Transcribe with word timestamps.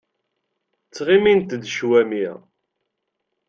Ttɣimint-d 0.87 1.63
cwami. 1.75 2.27